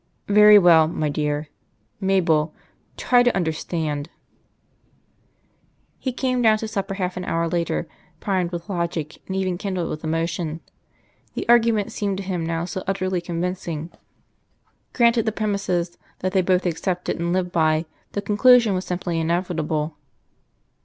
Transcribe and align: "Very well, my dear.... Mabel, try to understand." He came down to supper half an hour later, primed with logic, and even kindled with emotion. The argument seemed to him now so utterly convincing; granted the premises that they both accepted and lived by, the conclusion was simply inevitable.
"Very 0.27 0.57
well, 0.57 0.87
my 0.87 1.09
dear.... 1.09 1.49
Mabel, 1.99 2.55
try 2.97 3.21
to 3.21 3.35
understand." 3.35 4.09
He 5.99 6.11
came 6.11 6.41
down 6.41 6.57
to 6.57 6.67
supper 6.67 6.95
half 6.95 7.17
an 7.17 7.23
hour 7.25 7.47
later, 7.47 7.87
primed 8.19 8.51
with 8.51 8.67
logic, 8.67 9.21
and 9.27 9.35
even 9.35 9.59
kindled 9.59 9.89
with 9.91 10.03
emotion. 10.03 10.61
The 11.35 11.47
argument 11.47 11.91
seemed 11.91 12.17
to 12.17 12.23
him 12.23 12.43
now 12.43 12.65
so 12.65 12.81
utterly 12.87 13.21
convincing; 13.21 13.91
granted 14.93 15.27
the 15.27 15.31
premises 15.31 15.99
that 16.21 16.31
they 16.31 16.41
both 16.41 16.65
accepted 16.65 17.19
and 17.19 17.31
lived 17.31 17.51
by, 17.51 17.85
the 18.13 18.23
conclusion 18.23 18.73
was 18.73 18.85
simply 18.85 19.19
inevitable. 19.19 19.97